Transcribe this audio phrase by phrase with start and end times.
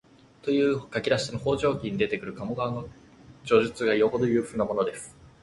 [0.41, 2.89] という書き出しの「方丈記」に出ている鴨川の
[3.45, 5.15] 叙述がよほど有数なものです